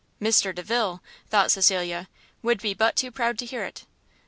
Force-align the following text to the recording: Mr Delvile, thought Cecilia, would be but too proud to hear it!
Mr 0.19 0.49
Delvile, 0.55 0.99
thought 1.29 1.51
Cecilia, 1.51 2.09
would 2.41 2.59
be 2.59 2.73
but 2.73 2.95
too 2.95 3.11
proud 3.11 3.37
to 3.37 3.45
hear 3.45 3.63
it! 3.63 3.85